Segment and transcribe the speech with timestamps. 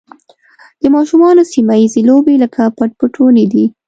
[0.81, 3.65] د ماشومانو سیمه ییزې لوبې لکه پټ پټونی دي.